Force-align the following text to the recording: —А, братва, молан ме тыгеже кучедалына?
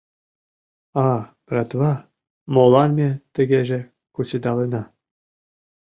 —А, 1.05 1.07
братва, 1.47 1.91
молан 2.53 2.89
ме 2.97 3.09
тыгеже 3.33 3.79
кучедалына? 4.15 4.81